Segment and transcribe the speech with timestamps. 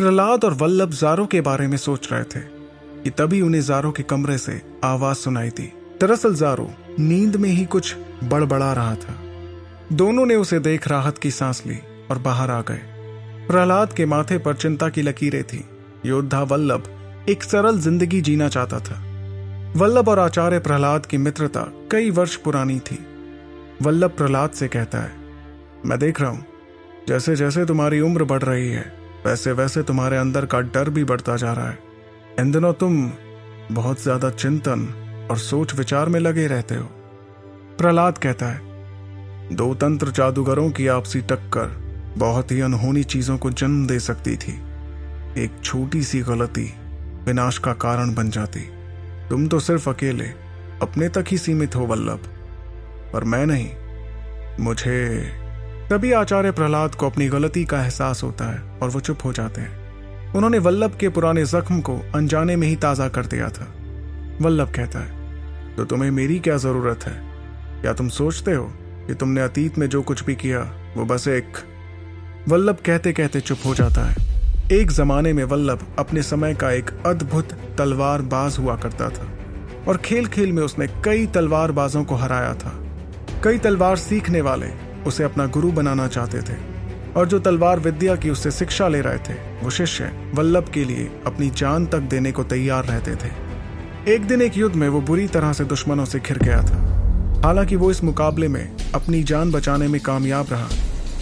[0.00, 2.40] प्रहलाद और वल्लभ जारो के बारे में सोच रहे थे
[3.04, 4.52] कि तभी उन्हें जारो के कमरे से
[4.84, 5.66] आवाज़ सुनाई दी।
[6.00, 7.94] दरअसल जारो नींद में ही कुछ
[8.24, 9.16] बड़बड़ा रहा था।
[9.92, 11.76] दोनों ने उसे देख राहत की सांस ली
[12.10, 12.80] और बाहर आ गए।
[13.48, 15.64] प्रहलाद के माथे पर चिंता की लकीरें थी।
[16.06, 16.88] योद्धा वल्लभ
[17.28, 18.94] एक सरल ज़िंदगी जीना चाहता था।
[19.76, 22.98] वल्लभ और आचार्य प्रहलाद की मित्रता कई वर्ष पुरानी थी।
[23.82, 25.12] वल्लभ प्रहलाद से कहता है,
[25.86, 26.44] मैं देख रहा हूँ
[27.08, 31.36] जैसे जैसे तुम्हारी उम्र बढ़ रही है वैसे वैसे तुम्हारे अंदर का डर भी बढ़ता
[31.36, 31.78] जा रहा है।
[32.40, 33.10] इन दिनों तुम
[33.72, 34.86] बहुत ज़्यादा चिंतन
[35.30, 36.84] और सोच विचार में लगे रहते हो।
[37.78, 38.60] प्रहलाद कहता है,
[39.56, 41.78] दो तंत्र जादूगरों की आपसी टक्कर
[42.18, 44.52] बहुत ही अनहोनी चीज़ों को जन्म दे सकती थी।
[45.38, 46.72] एक छोटी सी गलती
[47.24, 48.60] विनाश का कारण बन जाती।
[49.30, 50.26] तुम तो सिर्फ़ अकेले,
[50.82, 52.26] अपने तक ही सीमित हो वल्लभ।
[53.12, 53.70] पर मैं नहीं,
[54.60, 55.20] मुझे
[55.90, 59.60] तभी आचार्य प्रहलाद को अपनी गलती का एहसास होता है और वो चुप हो जाते
[59.60, 63.66] हैं। उन्होंने वल्लभ के पुराने जख्म को अनजाने में ही ताज़ा कर दिया था।
[64.40, 67.14] वल्लभ कहता है तो तुम्हें मेरी क्या ज़रूरत है?
[67.82, 68.64] क्या तुम सोचते हो
[69.06, 70.60] कि तुमने अतीत में जो कुछ भी किया,
[70.96, 71.58] वो बस एक
[72.48, 74.28] वल्लभ कहते कहते चुप हो जाता है।
[74.72, 79.26] एक जमाने में वल्लभ अपने समय का एक अद्भुत तलवार बाज हुआ करता था
[79.88, 82.72] और खेल खेल में उसने कई तलवार बाजों को हराया था।
[83.44, 84.68] कई तलवार सीखने वाले
[85.06, 86.56] उसे अपना गुरु बनाना चाहते थे
[87.16, 91.10] और जो तलवार विद्या की उससे शिक्षा ले रहे थे, वो शिष्य वल्लभ के लिए
[91.26, 93.30] अपनी जान तक देने को तैयार रहते थे।
[94.14, 96.86] एक दिन एक युद्ध में वो बुरी तरह से दुश्मनों से घिर गया था।
[97.44, 100.68] हालाँकि वो इस मुकाबले में अपनी जान बचाने में कामयाब रहा,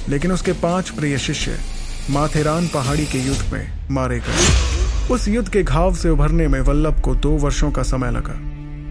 [0.08, 1.58] लेकिन उसके पाँच प्रिय शिष्य
[2.10, 7.00] माथेरान पहाड़ी के युद्ध में मारे गए। उस युद्ध के घाव से उभरने में वल्लभ
[7.00, 8.40] को दो वर्षों का समय लगा।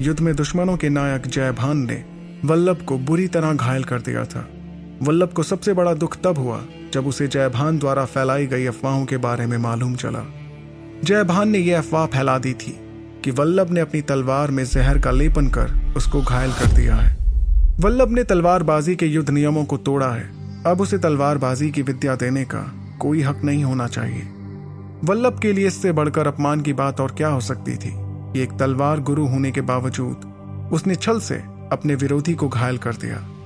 [0.05, 2.03] युद्ध में दुश्मनों के नायक जयभान ने
[2.45, 4.47] वल्लभ को बुरी तरह घायल कर दिया था।
[5.03, 6.61] वल्लभ को सबसे बड़ा दुख तब हुआ,
[6.93, 10.33] जब उसे जयभान द्वारा फैलाई गई अफवाहों के बारे में मालूम चला।
[11.03, 12.79] जयभान ने यह अफवाह फैला दी थी
[13.23, 17.17] कि वल्लभ ने अपनी तलवार में जहर का लेपन कर उसको घायल कर दिया है।
[17.79, 20.29] वल्लभ ने तलवारबाजी के युद्ध नियमों को तोड़ा है।
[20.63, 24.23] अब उसे तलवारबाजी की विद्या देने का कोई हक नहीं होना चाहिए।
[25.03, 27.89] वल्लभ के लिए इससे बढ़कर अपमान की बात और क्या हो सकती थी?
[28.41, 30.33] एक तलवार गुरु होने के बावजूद
[30.73, 31.35] उसने छल से
[31.71, 33.36] अपने विरोधी को घायल कर दिया।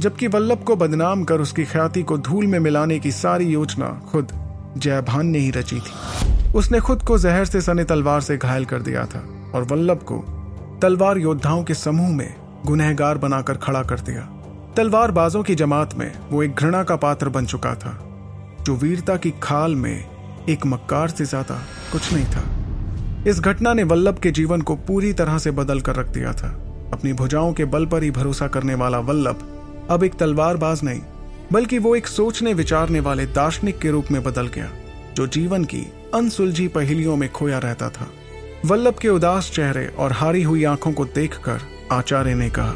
[0.00, 4.32] जबकि वल्लभ को बदनाम कर उसकी ख्याति को धूल में मिलाने की सारी योजना खुद
[4.76, 8.82] जयभान ने ही रची थी। उसने खुद को जहर से सने तलवार से घायल कर
[8.82, 9.22] दिया था
[9.54, 10.18] और वल्लभ को
[10.82, 12.34] तलवार योद्धाओं के समूह में
[12.66, 14.22] गुनहगार बनाकर खड़ा कर दिया।
[14.76, 17.96] तलवार बाजों की जमात में वो एक घृणा का पात्र बन चुका था,
[18.62, 21.62] जो वीरता की खाल में एक मक्कार से ज़्यादा
[21.92, 25.96] कुछ नहीं था। इस घटना ने वल्लभ के जीवन को पूरी तरह से बदल कर
[25.96, 26.56] रख दिया था।
[26.92, 29.48] अपनी भुजाओं के बल पर ही भरोसा करने वाला वल्लभ
[29.90, 31.00] अब एक तलवारबाज नहीं,
[31.52, 34.70] बल्कि वो एक सोचने विचारने वाले दार्शनिक के रूप में बदल गया,
[35.14, 35.80] जो जीवन की
[36.14, 38.06] अनसुलझी पहेलियों में खोया रहता था।
[38.64, 41.60] वल्लभ के उदास चेहरे और हारी हुई आँखों को देखकर
[41.92, 42.74] आचार्य ने कहा,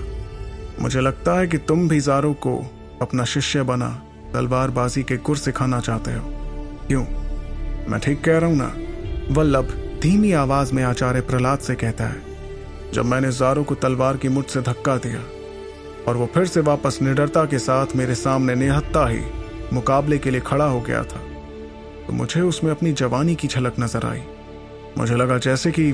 [0.81, 2.57] मुझे लगता है कि तुम भी जारो को
[3.03, 3.89] अपना शिष्य बना,
[4.33, 6.31] तलवारबाजी के गुर सिखाना चाहते हो।
[6.87, 7.05] क्यों?
[7.89, 8.73] मैं ठीक कह रहा हूँ ना?
[9.31, 9.73] वल्लभ
[10.03, 12.21] धीमी आवाज़ में आचार्य प्रहलाद से कहता है,
[12.95, 15.23] जब मैंने जारो को तलवार की मुठ से धक्का दिया
[16.09, 19.21] और वो फिर से वापस निडरता के साथ मेरे सामने निहत्ता ही
[19.73, 21.21] मुकाबले के लिए खड़ा हो गया था।
[22.07, 24.23] तो मुझे उसमें अपनी जवानी की झलक नज़र आई।
[24.99, 25.89] मुझे लगा जैसे कि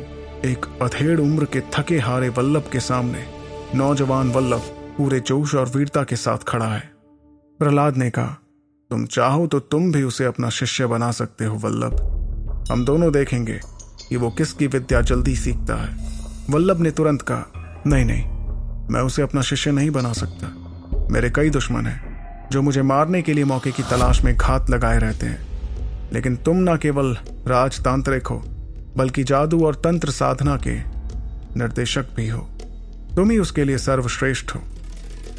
[0.45, 3.25] एक अधेड़ उम्र के थके हारे वल्लभ के सामने
[3.75, 4.63] नौजवान वल्लभ
[4.97, 6.83] पूरे जोश और वीरता के साथ खड़ा है।
[7.61, 8.37] प्रहलाद ने कहा,
[8.91, 13.61] तुम चाहो तो तुम भी उसे अपना शिष्य बना सकते हो वल्लभ। हम दोनों देखेंगे
[14.09, 15.97] कि वो किसकी विद्या जल्दी सीखता है।
[16.51, 18.23] वल्लभ ने तुरंत कहा, नहीं नहीं
[18.91, 20.55] मैं उसे अपना शिष्य नहीं बना सकता।
[21.11, 22.11] मेरे कई दुश्मन हैं,
[22.53, 25.51] जो मुझे मारने के लिए मौके की तलाश में घात लगाए रहते हैं।
[26.13, 27.17] लेकिन तुम ना केवल
[27.49, 28.45] राजतांत्रिक हो,
[28.97, 30.79] बल्कि जादू और तंत्र साधना के
[31.59, 32.51] निर्देशक भी हो।
[33.17, 34.61] तुम ही उसके लिए सर्वश्रेष्ठ हो।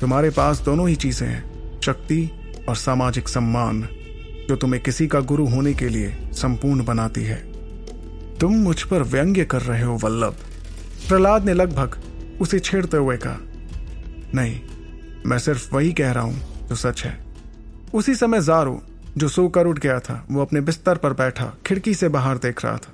[0.02, 1.44] तुम्हारे पास दोनों ही चीज़ें हैं,
[1.82, 2.32] शक्ति
[2.70, 3.88] और सामाजिक सम्मान,
[4.50, 7.52] जो तुम्हें किसी का गुरु होने के लिए संपूर्ण बनाती है।
[8.40, 10.36] तुम मुझ पर व्यंग्य कर रहे हो, वल्लभ।
[11.08, 12.01] प्रहलाद ने लगभग
[12.42, 13.38] उसे छेड़ते हुए कहा,
[14.36, 14.60] नहीं,
[15.26, 17.20] मैं सिर्फ़ वही कह रहा हूँ जो सच है।
[17.94, 18.82] उसी समय जारो,
[19.18, 22.78] जो सोकर उठ गया था, वो अपने बिस्तर पर बैठा, खिड़की से बाहर देख रहा
[22.78, 22.94] था।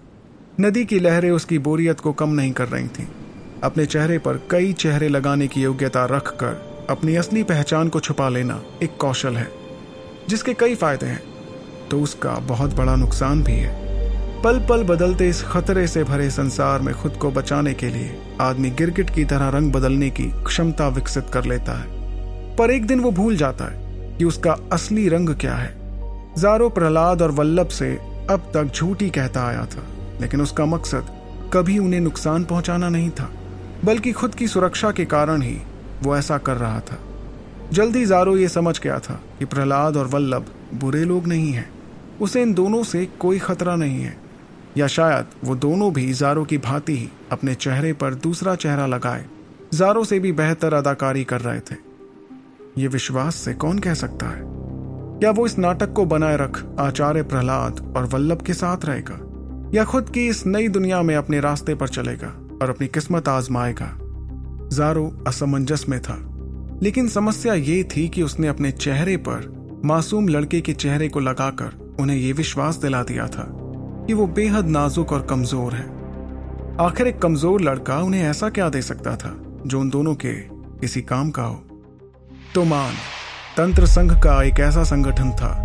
[0.59, 3.07] नदी की लहरें उसकी बोरियत को कम नहीं कर रही थीं।
[3.63, 8.63] अपने चेहरे पर कई चेहरे लगाने की योग्यता रखकर, अपनी असली पहचान को छुपा लेना
[8.83, 9.51] एक कौशल है,
[10.29, 11.23] जिसके कई फ़ायदे हैं।
[11.91, 13.87] तो उसका बहुत बड़ा नुकसान भी है।
[14.41, 18.69] पल पल बदलते इस खतरे से भरे संसार में खुद को बचाने के लिए आदमी
[18.69, 21.87] गिरगिट की तरह रंग बदलने की क्षमता विकसित कर लेता है।
[22.55, 23.87] पर एक दिन वो भूल जाता है
[24.17, 25.77] कि उसका असली रंग क्या है।
[26.37, 27.99] जारो प्रहलाद और वल्लभ से
[28.29, 29.83] अब तक झूठ कहता आया था,
[30.21, 31.07] लेकिन उसका मकसद
[31.53, 33.29] कभी उन्हें नुकसान पहुंचाना नहीं था,
[33.85, 35.57] बल्कि खुद की सुरक्षा के कारण ही
[36.03, 36.97] वो ऐसा कर रहा था।
[37.73, 41.69] जल्दी जारो ये समझ गया था कि प्रहलाद और वल्लभ बुरे लोग नहीं हैं।
[42.21, 44.26] उसे इन दोनों से कोई खतरा नहीं है।
[44.77, 49.25] या शायद वो दोनों भी जारो की भांति ही अपने चेहरे पर दूसरा चेहरा लगाए।
[49.73, 51.75] जारो से भी बेहतर अदाकारी कर रहे थे।
[52.77, 54.41] ये विश्वास से कौन कह सकता है?
[55.19, 59.19] क्या वो इस नाटक को बनाए रख आचार्य प्रहलाद और वल्लभ के साथ रहेगा?
[59.73, 63.97] या खुद की इस नई दुनिया में अपने रास्ते पर चलेगा और अपनी किस्मत आजमाएगा?
[64.73, 66.17] जारो असमंजस में था।
[66.83, 71.95] लेकिन समस्या ये थी कि उसने अपने चेहरे पर मासूम लड़के के चेहरे को लगाकर
[71.99, 73.66] उन्हें यह विश्वास दिला दिया था।
[74.07, 75.85] कि वो बेहद नाजुक और कमज़ोर है।
[76.85, 80.33] आखिर एक कमज़ोर लड़का उन्हें ऐसा क्या दे सकता था, जो उन दोनों के
[80.79, 81.63] किसी काम का हो?
[82.55, 82.93] तो मान,
[83.57, 85.55] तंत्र संघ का एक ऐसा संगठन था,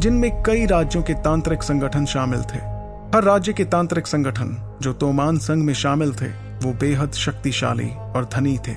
[0.00, 2.58] जिनमें कई राज्यों के तांत्रिक संगठन शामिल थे।
[3.14, 6.28] हर राज्य के तांत्रिक संगठन, जो तोमान संघ में शामिल थे,
[6.66, 8.72] वो बेहद शक्तिशाली और धनी थे।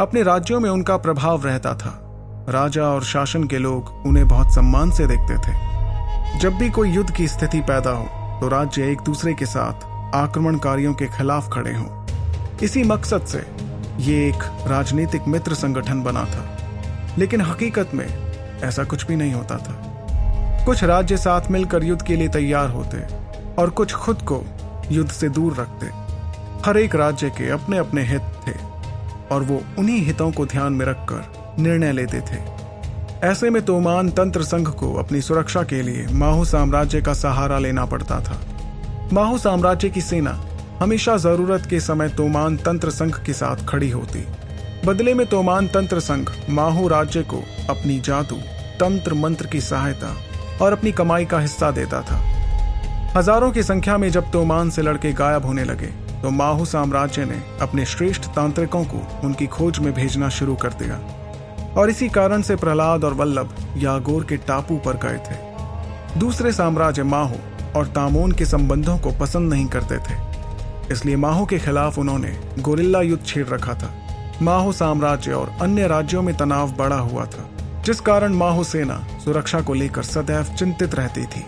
[0.00, 2.00] अपने राज्यों में उनका प्रभाव रहता था।
[2.48, 5.74] राजा और शासन के लोग उन्हें बहुत सम्मान से देखते थे।
[6.38, 10.94] जब भी कोई युद्ध की स्थिति पैदा हो तो राज्य एक दूसरे के साथ आक्रमणकारियों
[10.94, 12.06] के खिलाफ खड़े हों।
[12.62, 13.46] इसी मकसद से
[13.98, 16.58] ये एक राजनीतिक मित्र संगठन बना था।
[17.18, 18.32] लेकिन हकीकत में
[18.62, 19.72] ऐसा कुछ भी नहीं होता था।
[20.66, 22.98] कुछ राज्य साथ मिलकर युद्ध के लिए तैयार होते
[23.54, 24.44] और कुछ खुद को
[24.90, 25.86] युद्ध से दूर रखते।
[26.66, 28.52] हर एक राज्य के अपने अपने हित थे
[29.34, 32.63] और वो उन्हीं हितों को ध्यान में रखकर निर्णय लेते थे।
[33.24, 37.84] ऐसे में तोमान तंत्र संघ को अपनी सुरक्षा के लिए माहू साम्राज्य का सहारा लेना
[37.86, 38.36] पड़ता था।
[39.12, 40.30] माहू साम्राज्य की सेना
[40.80, 44.24] हमेशा ज़रूरत के समय तोमान तंत्र संघ के साथ खड़ी होती।
[44.86, 48.36] बदले में तोमान तंत्र संघ माहू राज्य को अपनी जादू,
[48.80, 50.14] तंत्र मंत्र की सहायता
[50.62, 52.20] और अपनी कमाई का हिस्सा देता था।
[53.16, 55.92] हज़ारों की संख्या में जब तोमान से लड़के गायब होने लगे
[56.22, 61.00] तो माहू साम्राज्य ने अपने श्रेष्ठ तांत्रिकों को उनकी खोज में भेजना शुरू कर दिया।
[61.76, 67.02] और इसी कारण से प्रहलाद और वल्लभ यागोर के टापू पर गए थे। दूसरे साम्राज्य
[67.02, 67.36] माहू
[67.76, 70.22] और तामोन के संबंधों को पसंद नहीं करते थे।
[70.92, 73.92] इसलिए माहू के खिलाफ उन्होंने गोरिल्ला युद्ध छेड़ रखा था।
[74.42, 77.48] माहो साम्राज्य और अन्य राज्यों में तनाव बढ़ा हुआ था,
[77.84, 81.44] जिस कारण माहो सेना सुरक्षा को लेकर सदैव चिंतित रहती थी।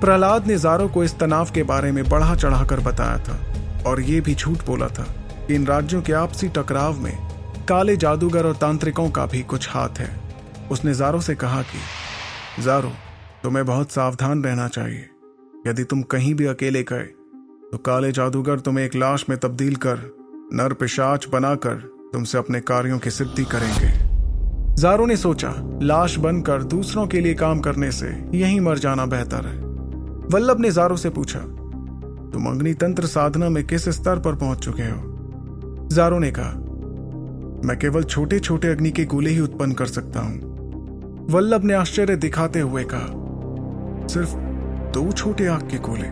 [0.00, 3.38] प्रहलाद ने जारो को इस तनाव के बारे में बढ़ा चढ़ाकर बताया था
[3.86, 5.06] और ये भी झूठ बोला था
[5.50, 7.16] इन राज्यों के आपसी टकराव में
[7.70, 10.20] काले जादूगर और तांत्रिकों का भी कुछ हाथ है।
[10.70, 12.92] उसने जारो से कहा कि, जारो,
[13.42, 15.08] तुम्हें बहुत सावधान रहना चाहिए।
[15.66, 17.02] यदि तुम कहीं भी अकेले गए
[17.72, 19.98] तो काले जादूगर तुम्हें एक लाश में तब्दील कर,
[20.52, 21.74] नर पिशाच बनाकर
[22.12, 23.90] तुमसे अपने कार्यों की सिद्धि करेंगे।
[24.82, 29.46] जारो ने सोचा, लाश बनकर दूसरों के लिए काम करने से यहीं मर जाना बेहतर
[29.46, 29.58] है।
[30.30, 31.38] वल्लभ ने जारो से पूछा,
[32.32, 35.16] तुम अग्नि तंत्र साधना में किस स्तर पर पहुँच चुके हो?
[35.92, 36.66] जारो ने कहा
[37.64, 42.16] मैं केवल छोटे छोटे अग्नि के गोले ही उत्पन्न कर सकता हूँ। वल्लभ ने आश्चर्य
[42.16, 44.34] दिखाते हुए कहा, सिर्फ़
[44.92, 46.08] दो छोटे आग के गोले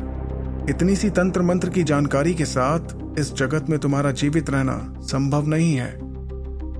[0.71, 5.47] इतनी सी तंत्र मंत्र की जानकारी के साथ इस जगत में तुम्हारा जीवित रहना संभव
[5.47, 5.91] नहीं है।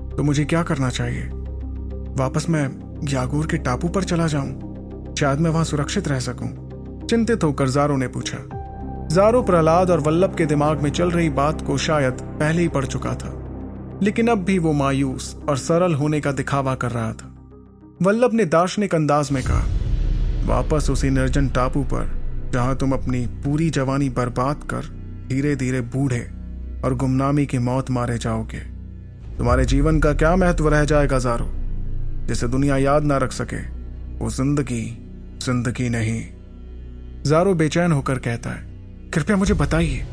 [0.09, 1.23] तो मुझे क्या करना चाहिए?
[2.15, 2.67] वापस मैं
[3.09, 7.97] यागोर के टापू पर चला जाऊँ। शायद मैं वहाँ सुरक्षित रह सकूँ। चिंतित होकर जारो
[7.97, 8.37] ने पूछा।
[9.11, 12.85] जारो प्रहलाद और वल्लभ के दिमाग में चल रही बात को शायद पहले ही पढ़
[12.85, 13.38] चुका था।
[14.03, 17.35] लेकिन अब भी वो मायूस और सरल होने का दिखावा कर रहा था।
[18.01, 19.65] वल्लभ ने दार्शनिक अंदाज में कहा,
[20.45, 22.09] वापस उसी निर्जन टापू पर,
[22.53, 24.85] जहाँ तुम अपनी पूरी जवानी बर्बाद कर
[25.29, 26.19] धीरे धीरे बूढ़े
[26.83, 28.59] और गुमनामी की मौत मारे जाओगे।
[29.37, 31.49] तुम्हारे जीवन का क्या महत्व रह जाएगा, जारो?
[32.27, 33.61] जिसे दुनिया याद ना रख सके,
[34.17, 34.83] वो ज़िंदगी
[35.43, 36.21] ज़िंदगी नहीं।
[37.23, 38.67] जारो बेचैन होकर कहता है,
[39.13, 40.05] कृपया मुझे बताइए,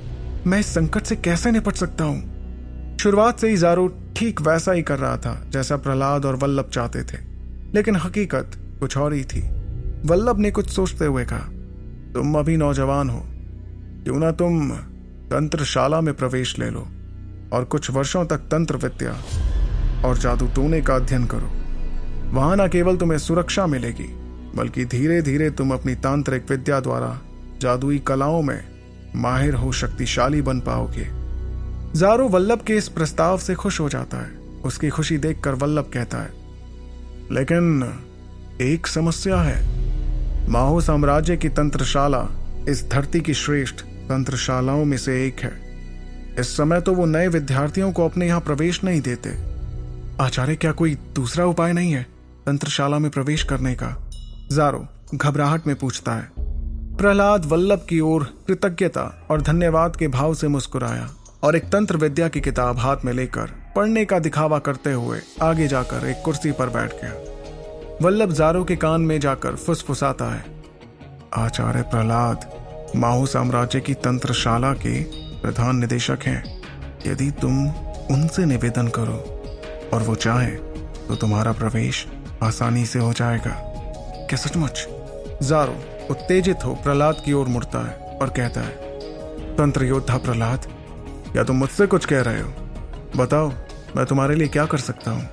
[0.47, 2.36] मैं इस संकट से कैसे निपट सकता हूँ?
[3.07, 7.03] शुरुआत से ही जारो ठीक वैसा ही कर रहा था, जैसा प्रहलाद और वल्लभ चाहते
[7.03, 7.19] थे।
[7.75, 9.41] लेकिन हकीकत कुछ और ही थी।
[10.05, 11.39] वल्लभ ने कुछ सोचते हुए कहा,
[12.13, 13.27] तुम अभी नौजवान हो।
[14.05, 14.71] क्यों ना तुम
[15.31, 16.87] तंत्रशाला में प्रवेश ले लो
[17.53, 19.23] और कुछ वर्षों तक तंत्र विद्या
[20.09, 21.51] और जादू टोने का अध्ययन करो।
[22.35, 24.15] वहाँ न केवल तुम्हें सुरक्षा मिलेगी,
[24.57, 27.21] बल्कि धीरे धीरे तुम अपनी तांत्रिक विद्या द्वारा
[27.61, 28.65] जादुई कलाओं में
[29.17, 31.16] माहिर हो शक्तिशाली बन पाओगे।
[31.95, 34.31] जारो वल्लभ के इस प्रस्ताव से खुश हो जाता है।
[34.65, 36.33] उसकी खुशी देखकर वल्लभ कहता है,
[37.33, 37.83] लेकिन
[38.63, 42.27] एक समस्या है। माहो साम्राज्य की तंत्रशाला
[42.69, 45.53] इस धरती की श्रेष्ठ तंत्रशालाओं में से एक है।
[46.39, 49.31] इस समय तो वो नए विद्यार्थियों को अपने यहाँ प्रवेश नहीं देते।
[50.21, 52.03] आचार्य, क्या कोई दूसरा उपाय नहीं है
[52.47, 53.95] तंत्रशाला में प्रवेश करने का?
[54.53, 56.31] जारो घबराहट में पूछता है।
[56.97, 61.09] प्रहलाद वल्लभ की ओर कृतज्ञता और धन्यवाद के भाव से मुस्कुराया।
[61.47, 65.69] और एक तंत्र विद्या की किताब हाथ में लेकर पढ़ने का दिखावा करते हुए आगे
[65.69, 67.13] जाकर एक कुर्सी पर बैठ गया।
[68.03, 70.45] वल्लभ जारो के कान में जाकर फुसफुसाता है।
[71.35, 72.51] आचार्य प्रहलाद,
[72.97, 75.03] माहू साम्राज्य की तंत्रशाला के
[75.43, 76.63] प्रधान निदेशक हैं।
[77.07, 77.69] यदि तुम
[78.11, 79.19] उनसे निवेदन करो
[79.95, 80.51] और वो चाहे
[81.07, 82.07] तो तुम्हारा प्रवेश
[82.43, 83.53] आसानी से हो जाएगा।
[84.29, 84.87] क्या सचमुच?
[85.43, 88.75] जारो, उत्तेजित हो प्रहलाद की ओर मुड़ता है और कहता है,
[89.57, 90.67] तंत्र योद्धा प्रहलाद
[91.37, 92.53] या तुम मुझसे कुछ कह रहे हो?
[93.17, 93.53] बताओ,
[93.97, 95.29] मैं तुम्हारे लिए क्या कर सकता हूँ?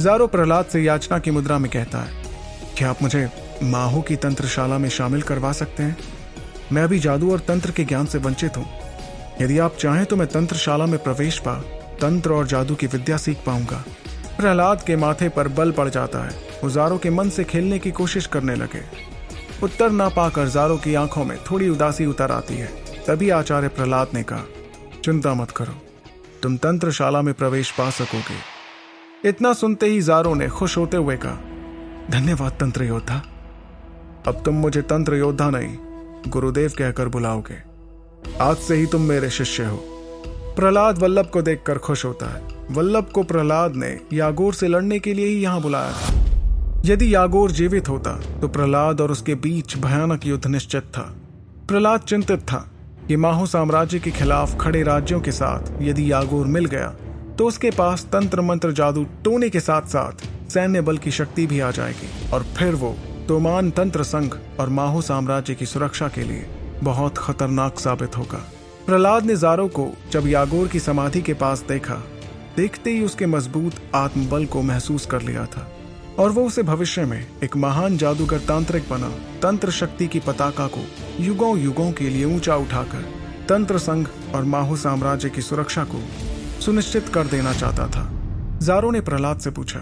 [0.00, 2.22] जारो प्रहलाद से याचना की मुद्रा में कहता है,
[2.78, 3.28] क्या आप मुझे
[3.62, 5.96] माहू की तंत्रशाला में शामिल करवा सकते हैं?
[6.72, 8.66] मैं अभी जादू और तंत्र के ज्ञान से वंचित हूँ।
[9.40, 11.54] यदि आप चाहें तो मैं तंत्रशाला में प्रवेश पा,
[12.00, 13.84] तंत्र और जादू की विद्या सीख पाऊँगा।
[14.38, 17.90] प्रहलाद के माथे पर बल पड़ जाता है। वो जारो के मन से खेलने की
[17.90, 18.82] कोशिश करने लगे।
[19.62, 22.66] उत्तर ना पाकर जारो की आँखों में थोड़ी उदासी उतर आती है।
[23.06, 24.44] तभी आचार्य प्रहलाद ने कहा
[25.04, 25.74] चिंता मत करो।
[26.42, 31.38] तुम तंत्रशाला में प्रवेश पा सकोगे। इतना सुनते ही जारो ने खुश होते हुए कहा,
[32.10, 33.22] धन्यवाद तंत्र योद्धा।
[34.26, 35.76] अब तुम मुझे तंत्र योद्धा नहीं,
[36.28, 37.56] गुरुदेव कहकर बुलाओगे।
[38.40, 39.76] आज से ही तुम मेरे शिष्य हो।
[40.56, 45.14] प्रहलाद वल्लभ को देखकर खुश होता है। वल्लभ को प्रहलाद ने यागोर से लड़ने के
[45.14, 50.26] लिए ही यहाँ बुलाया था। यदि यागोर जीवित होता तो प्रहलाद और उसके बीच भयानक
[50.26, 51.02] युद्ध निश्चित था।
[51.68, 52.68] प्रहलाद चिंतित था।
[53.08, 56.88] कि माहू साम्राज्य के खिलाफ खड़े राज्यों के साथ यदि यागोर मिल गया
[57.38, 61.60] तो उसके पास तंत्र मंत्र जादू टोने के साथ साथ सैन्य बल की शक्ति भी
[61.60, 62.94] आ जाएगी। और फिर वो
[63.28, 66.46] तोमान तंत्र संघ और माहू साम्राज्य की सुरक्षा के लिए
[66.82, 68.38] बहुत खतरनाक साबित होगा।
[68.86, 72.02] प्रहलाद ने जारो को जब यागोर की समाधि के पास देखा,
[72.56, 75.71] देखते ही उसके मज़बूत आत्मबल को महसूस कर लिया था।
[76.18, 79.08] और वो उसे भविष्य में एक महान जादूगर तांत्रिक बना,
[79.42, 80.84] तंत्र शक्ति की पताका को
[81.20, 83.04] युगों युगों के लिए ऊँचा उठाकर
[83.48, 86.00] तंत्र संघ और माहू साम्राज्य की सुरक्षा को
[86.60, 88.08] सुनिश्चित कर देना चाहता था।
[88.58, 89.78] जारो ने प्रहलाद से पूछा,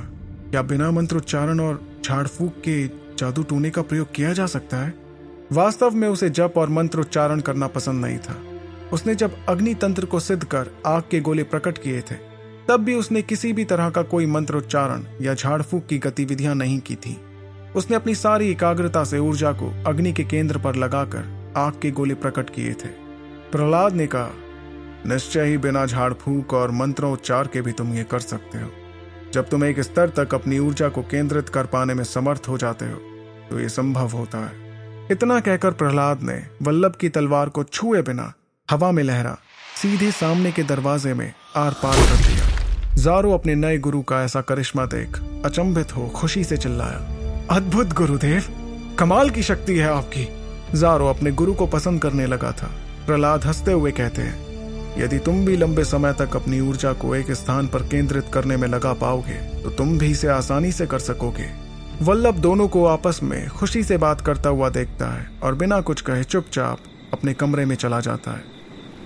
[0.50, 2.86] क्या बिना मंत्रोच्चारण और झाड़ फूक के
[3.18, 4.94] जादू टूने का प्रयोग किया जा सकता है?
[5.52, 8.36] वास्तव में उसे जप और मंत्रोच्चारण करना पसंद नहीं था।
[8.92, 12.29] उसने जब अग्नि तंत्र को सिद्ध कर आग के गोले प्रकट किए थे
[12.70, 16.78] तब भी उसने किसी भी तरह का कोई मंत्रोच्चारण या झाड़ फूक की गतिविधियाँ नहीं
[16.80, 17.16] की थी।
[17.76, 22.14] उसने अपनी सारी एकाग्रता से ऊर्जा को अग्नि के केंद्र पर लगाकर आग के गोले
[22.14, 22.88] प्रकट किए थे।
[23.52, 24.30] प्रहलाद ने कहा,
[25.06, 28.70] निश्चय ही बिना झाड़ फूक और मंत्रोच्चार के भी तुम ये कर सकते हो।
[29.34, 32.84] जब तुम एक स्तर तक अपनी ऊर्जा को केंद्रित कर पाने में समर्थ हो जाते
[32.84, 32.98] हो
[33.50, 38.32] तो ये संभव होता है। इतना कहकर प्रहलाद ने वल्लभ की तलवार को छुए बिना
[38.68, 39.36] हवा में लहरा,
[39.82, 42.39] सीधे सामने के दरवाजे में आर पार कर दिया।
[42.96, 48.44] जारो अपने नए गुरु का ऐसा करिश्मा देख, अचंभित हो, खुशी से चिल्लाया। अद्भुत गुरुदेव,
[48.98, 50.26] कमाल की शक्ति है आपकी।
[50.74, 52.70] जारो अपने गुरु को पसंद करने लगा था।
[53.06, 57.30] प्रहलाद हँसते हुए कहते हैं, यदि तुम भी लंबे समय तक अपनी ऊर्जा को एक
[57.32, 61.50] स्थान पर केंद्रित करने में लगा पाओगे तो तुम भी इसे आसानी से कर सकोगे।
[62.02, 66.00] वल्लभ दोनों को आपस में खुशी से बात करता हुआ देखता है और बिना कुछ
[66.00, 66.78] कहे चुपचाप
[67.12, 68.59] अपने कमरे में चला जाता है।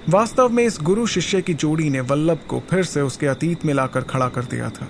[0.08, 3.74] वास्तव में इस गुरु शिष्य की जोड़ी ने वल्लभ को फिर से उसके अतीत में
[3.74, 4.88] लाकर खड़ा कर दिया था।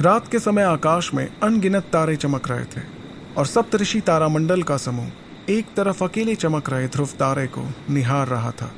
[0.00, 2.84] रात के समय आकाश में अनगिनत तारे चमक रहे थे
[3.36, 5.06] और सप्तऋषि तारामंडल का समूह
[5.50, 8.72] एक तरफ़ अकेले चमक रहे ध्रुव तारे को निहार रहा था।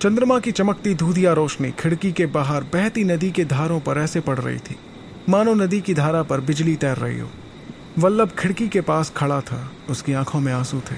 [0.00, 4.38] चंद्रमा की चमकती धूधिया रोशनी खिड़की के बाहर बहती नदी के धारों पर ऐसे पड़
[4.38, 4.76] रही थी।
[5.28, 7.28] मानो नदी की धारा पर बिजली तैर रही हो।
[7.98, 10.96] वल्लभ खिड़की के पास खड़ा था, उसकी आँखों में आँसू थे।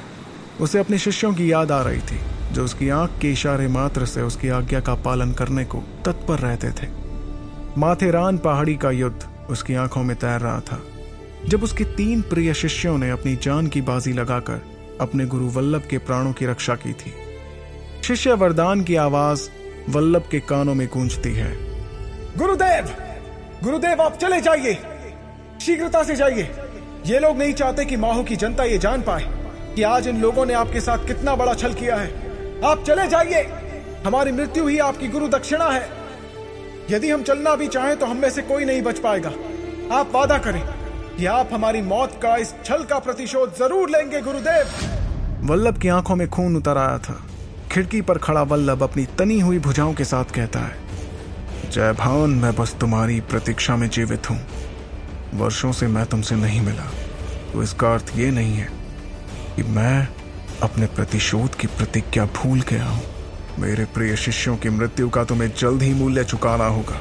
[0.60, 4.22] उसे अपने शिष्यों की याद आ रही थी। जो उसकी आँख के इशारे मात्र से
[4.22, 6.88] उसकी आज्ञा का पालन करने को तत्पर रहते थे।
[7.78, 10.82] माथेरान पहाड़ी का युद्ध उसकी आँखों में तैर रहा था।
[11.46, 14.62] जब उसके तीन प्रिय शिष्यों ने अपनी जान की बाजी लगाकर
[15.00, 17.14] अपने गुरु वल्लभ के प्राणों की रक्षा की थी।
[18.04, 19.48] शिष्य वरदान की आवाज़
[19.90, 21.56] वल्लभ के कानों में गूंजती है।
[22.36, 22.84] गुरुदेव!
[23.64, 24.78] गुरुदेव, आप चले जाइए।
[25.60, 26.50] शीघ्रता से जाइए।
[27.06, 30.46] ये लोग नहीं चाहते कि माहू की जनता ये जान पाए कि आज इन लोगों
[30.46, 32.33] ने आपके साथ कितना बड़ा छल किया है।
[32.64, 33.42] आप चले जाइए।
[34.04, 35.88] हमारी मृत्यु ही आपकी गुरु दक्षिणा है।
[36.90, 39.32] यदि हम चलना भी चाहें तो हम में से कोई नहीं बच पाएगा।
[39.92, 40.62] आप वादा करें
[41.16, 46.16] कि आप हमारी मौत का इस छल का प्रतिशोध ज़रूर लेंगे, गुरुदेव। वल्लभ की आँखों
[46.16, 47.20] में खून उतर आया था।
[47.72, 50.76] खिड़की पर खड़ा वल्लभ अपनी तनी हुई भुजाओं के साथ कहता है,
[51.70, 54.40] जय भान, मैं बस तुम्हारी प्रतीक्षा में जीवित हूँ।
[55.34, 56.90] वर्षों से मैं तुमसे नहीं मिला
[57.52, 58.68] तो इसका अर्थ ये नहीं है
[59.56, 60.08] कि मैं
[60.62, 63.02] अपने प्रतिशोध की प्रतिज्ञा भूल गया हूँ।
[63.58, 67.00] मेरे प्रिय शिष्यों की मृत्यु का तुम्हें जल्द ही मूल्य चुकाना होगा।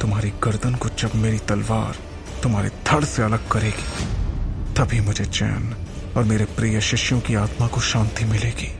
[0.00, 1.96] तुम्हारी गर्दन को जब मेरी तलवार
[2.42, 4.06] तुम्हारे धड़ से अलग करेगी,
[4.74, 5.74] तभी मुझे चैन
[6.16, 8.72] और मेरे प्रिय शिष्यों की आत्मा को शांति मिलेगी।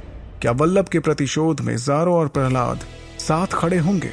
[0.43, 2.81] क्या वल्लभ के प्रतिशोध में जारो और प्रहलाद
[3.19, 4.11] साथ खड़े होंगे?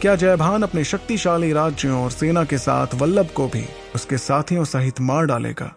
[0.00, 5.00] क्या जयभान अपने शक्तिशाली राज्यों और सेना के साथ वल्लभ को भी उसके साथियों सहित
[5.00, 5.74] मार डालेगा?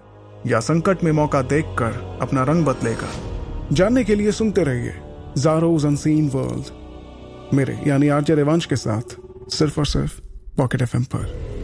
[0.48, 3.33] या संकट में मौका देखकर अपना रंग बदलेगा?
[3.72, 4.94] जानने के लिए सुनते रहिए।
[5.38, 6.66] जारोज अनसीन वर्ल्ड
[7.54, 9.16] मेरे, यानी आर्य रेवांश के साथ,
[9.50, 10.22] सिर्फ़ और सिर्फ़
[10.58, 11.63] पॉकेट एफ़ पर।